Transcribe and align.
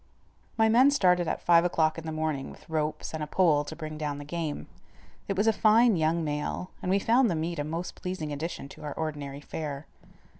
My 0.57 0.67
men 0.67 0.89
started 0.89 1.27
at 1.27 1.43
five 1.43 1.63
o'clock 1.63 1.99
in 1.99 2.07
the 2.07 2.11
morning 2.11 2.49
with 2.49 2.67
ropes 2.67 3.13
and 3.13 3.21
a 3.21 3.27
pole 3.27 3.63
to 3.63 3.75
bring 3.75 3.99
down 3.99 4.17
the 4.17 4.25
game. 4.25 4.65
It 5.27 5.37
was 5.37 5.45
a 5.45 5.53
fine 5.53 5.95
young 5.95 6.23
male, 6.23 6.71
and 6.81 6.89
we 6.89 6.97
found 6.97 7.29
the 7.29 7.35
meat 7.35 7.59
a 7.59 7.63
most 7.63 7.93
pleasing 7.93 8.33
addition 8.33 8.67
to 8.69 8.83
our 8.83 8.93
ordinary 8.95 9.41
fare. 9.41 9.85